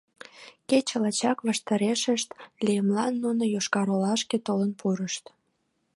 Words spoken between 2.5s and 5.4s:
лиймылан нуно Йошкар-Олашке толын пурышт.